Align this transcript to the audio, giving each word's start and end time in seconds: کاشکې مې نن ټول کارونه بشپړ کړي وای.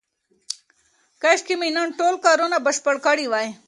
کاشکې 1.21 1.55
مې 1.59 1.69
نن 1.75 1.87
ټول 1.99 2.15
کارونه 2.25 2.57
بشپړ 2.65 2.95
کړي 3.07 3.25
وای. 3.29 3.47